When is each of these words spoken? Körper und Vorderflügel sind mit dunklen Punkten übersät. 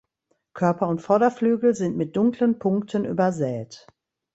Körper 0.55 0.87
und 0.87 1.03
Vorderflügel 1.03 1.75
sind 1.75 1.95
mit 1.95 2.15
dunklen 2.17 2.57
Punkten 2.57 3.05
übersät. 3.05 3.85